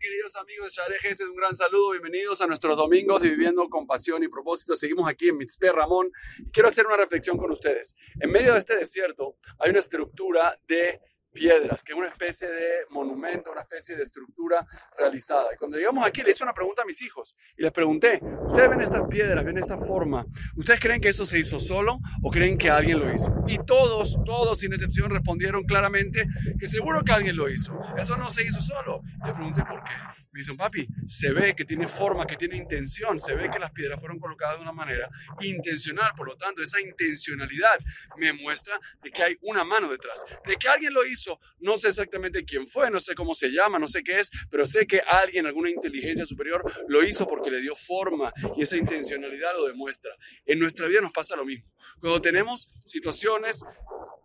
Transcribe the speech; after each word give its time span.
queridos 0.00 0.34
amigos 0.36 0.74
de 0.74 0.82
Sharejes, 0.82 1.20
un 1.20 1.36
gran 1.36 1.54
saludo. 1.54 1.92
Bienvenidos 1.92 2.40
a 2.40 2.48
nuestros 2.48 2.76
domingos 2.76 3.22
de 3.22 3.28
Viviendo 3.28 3.68
con 3.68 3.86
Pasión 3.86 4.24
y 4.24 4.28
Propósito. 4.28 4.74
Seguimos 4.74 5.08
aquí 5.08 5.28
en 5.28 5.36
Mitzpe 5.36 5.70
Ramón 5.70 6.10
y 6.38 6.50
quiero 6.50 6.68
hacer 6.68 6.86
una 6.86 6.96
reflexión 6.96 7.36
con 7.36 7.52
ustedes. 7.52 7.94
En 8.18 8.30
medio 8.32 8.54
de 8.54 8.58
este 8.58 8.76
desierto 8.76 9.36
hay 9.60 9.70
una 9.70 9.78
estructura 9.78 10.58
de 10.66 11.00
piedras, 11.34 11.82
que 11.82 11.92
es 11.92 11.98
una 11.98 12.08
especie 12.08 12.48
de 12.48 12.86
monumento, 12.90 13.50
una 13.50 13.62
especie 13.62 13.96
de 13.96 14.04
estructura 14.04 14.64
realizada. 14.96 15.52
Y 15.52 15.56
cuando 15.56 15.76
llegamos 15.76 16.06
aquí 16.06 16.22
le 16.22 16.30
hice 16.30 16.44
una 16.44 16.54
pregunta 16.54 16.82
a 16.82 16.84
mis 16.86 17.02
hijos 17.02 17.36
y 17.58 17.62
les 17.62 17.72
pregunté, 17.72 18.20
¿ustedes 18.46 18.70
ven 18.70 18.80
estas 18.80 19.02
piedras, 19.08 19.44
ven 19.44 19.58
esta 19.58 19.76
forma? 19.76 20.24
¿Ustedes 20.56 20.80
creen 20.80 21.00
que 21.00 21.08
eso 21.08 21.26
se 21.26 21.38
hizo 21.38 21.58
solo 21.58 21.98
o 22.22 22.30
creen 22.30 22.56
que 22.56 22.70
alguien 22.70 23.00
lo 23.00 23.12
hizo? 23.12 23.34
Y 23.48 23.58
todos, 23.66 24.16
todos 24.24 24.60
sin 24.60 24.72
excepción 24.72 25.10
respondieron 25.10 25.64
claramente 25.64 26.26
que 26.58 26.68
seguro 26.68 27.02
que 27.02 27.12
alguien 27.12 27.36
lo 27.36 27.50
hizo. 27.50 27.78
Eso 27.98 28.16
no 28.16 28.30
se 28.30 28.44
hizo 28.44 28.60
solo. 28.60 29.02
Le 29.26 29.32
pregunté 29.32 29.62
por 29.64 29.82
qué. 29.82 30.23
Me 30.34 30.40
dicen, 30.40 30.56
papi, 30.56 30.88
se 31.06 31.32
ve 31.32 31.54
que 31.54 31.64
tiene 31.64 31.86
forma, 31.86 32.26
que 32.26 32.34
tiene 32.34 32.56
intención, 32.56 33.20
se 33.20 33.36
ve 33.36 33.48
que 33.48 33.60
las 33.60 33.70
piedras 33.70 34.00
fueron 34.00 34.18
colocadas 34.18 34.56
de 34.56 34.62
una 34.62 34.72
manera 34.72 35.08
intencional, 35.42 36.10
por 36.16 36.26
lo 36.26 36.36
tanto, 36.36 36.60
esa 36.60 36.80
intencionalidad 36.80 37.78
me 38.16 38.32
muestra 38.32 38.80
de 39.00 39.12
que 39.12 39.22
hay 39.22 39.36
una 39.42 39.62
mano 39.62 39.88
detrás, 39.88 40.24
de 40.44 40.56
que 40.56 40.68
alguien 40.68 40.92
lo 40.92 41.06
hizo, 41.06 41.38
no 41.60 41.78
sé 41.78 41.90
exactamente 41.90 42.44
quién 42.44 42.66
fue, 42.66 42.90
no 42.90 42.98
sé 42.98 43.14
cómo 43.14 43.32
se 43.36 43.50
llama, 43.50 43.78
no 43.78 43.86
sé 43.86 44.02
qué 44.02 44.18
es, 44.18 44.28
pero 44.50 44.66
sé 44.66 44.88
que 44.88 44.98
alguien, 45.06 45.46
alguna 45.46 45.70
inteligencia 45.70 46.26
superior, 46.26 46.64
lo 46.88 47.04
hizo 47.04 47.28
porque 47.28 47.52
le 47.52 47.60
dio 47.60 47.76
forma 47.76 48.32
y 48.56 48.62
esa 48.62 48.76
intencionalidad 48.76 49.52
lo 49.54 49.66
demuestra. 49.66 50.10
En 50.46 50.58
nuestra 50.58 50.88
vida 50.88 51.00
nos 51.00 51.12
pasa 51.12 51.36
lo 51.36 51.44
mismo. 51.44 51.70
Cuando 52.00 52.20
tenemos 52.20 52.68
situaciones 52.84 53.62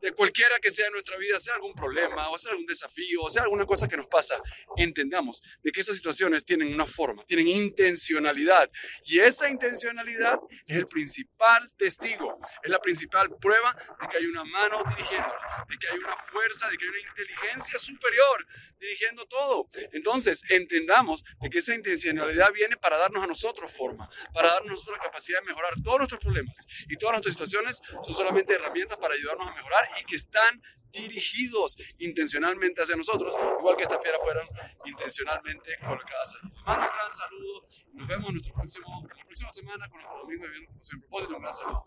de 0.02 0.12
cualquiera 0.12 0.60
que 0.60 0.72
sea 0.72 0.90
nuestra 0.90 1.18
vida, 1.18 1.40
sea 1.40 1.56
algún 1.56 1.74
problema, 1.74 2.30
o 2.30 2.38
sea 2.38 2.52
algún 2.52 2.66
desafío, 2.66 3.22
o 3.22 3.32
sea 3.32 3.44
alguna 3.44 3.66
cosa 3.66 3.88
que 3.88 3.98
nos 3.98 4.08
pasa, 4.08 4.42
entendamos 4.78 5.42
de 5.64 5.72
que 5.72 5.82
esas 5.82 5.96
situaciones 5.96 6.46
tienen 6.46 6.74
una 6.74 6.86
forma, 6.86 7.24
tienen 7.26 7.48
intencionalidad. 7.48 8.70
Y 9.06 9.20
esa 9.20 9.50
intencionalidad 9.50 10.40
es 10.68 10.78
el 10.78 10.88
principal 10.88 11.72
testigo, 11.78 12.38
es 12.64 12.70
la 12.70 12.80
principal 12.80 13.30
prueba 13.40 13.76
de 14.02 14.08
que 14.08 14.18
hay 14.18 14.26
una 14.26 14.44
mano 14.44 14.84
dirigiéndola, 14.90 15.66
de 15.70 15.78
que 15.78 15.88
hay 15.88 15.98
una 15.98 16.16
fuerza, 16.16 16.70
de 16.70 16.78
que 16.78 16.86
hay 16.86 16.90
una 16.90 17.10
inteligencia 17.10 17.80
superior 17.80 18.48
dirigiendo 18.80 19.26
todo. 19.26 19.68
Entonces, 19.92 20.44
entendamos 20.50 21.24
de 21.42 21.50
que 21.50 21.60
esa 21.60 21.76
intencionalidad 21.76 22.52
viene 22.54 22.78
para 22.78 22.98
darnos 22.98 23.24
a 23.24 23.28
nosotros 23.28 23.72
forma, 23.72 24.10
para 24.34 24.50
darnos 24.50 24.70
a 24.70 24.74
nosotros 24.74 24.98
la 24.98 25.04
capacidad 25.04 25.40
de 25.42 25.48
mejorar 25.48 25.74
todos 25.84 25.98
nuestros 26.00 26.22
problemas. 26.22 26.66
Y 26.88 26.96
todas 26.98 27.14
nuestras 27.14 27.34
situaciones 27.34 27.82
son 28.04 28.16
solamente 28.16 28.54
herramientas 28.54 28.98
para 28.98 29.14
ayudarnos 29.14 29.48
a 29.48 29.56
mejorar 29.56 29.89
y 30.00 30.06
que 30.06 30.16
están 30.16 30.62
dirigidos 30.92 31.78
intencionalmente 32.00 32.82
hacia 32.82 32.96
nosotros, 32.96 33.34
igual 33.60 33.78
que 33.78 33.84
estas 33.84 34.00
piedras 34.00 34.22
fueron 34.24 34.48
intencionalmente 34.86 35.78
colocadas 35.80 36.36
allí. 36.36 36.52
Les 36.52 36.64
mando 36.64 36.86
un 36.86 36.92
gran 36.96 37.14
saludo 37.14 37.64
nos 38.00 38.08
vemos 38.08 38.32
nuestro 38.32 38.54
próximo, 38.54 39.08
la 39.16 39.26
próxima 39.26 39.50
semana 39.52 39.90
con 39.90 40.00
nuestro 40.00 40.20
domingo 40.20 40.44
de 40.44 40.50
Viernes 40.52 40.90
con 40.90 41.00
propósito. 41.02 41.36
Un 41.36 41.42
gran 41.42 41.54
saludo. 41.54 41.84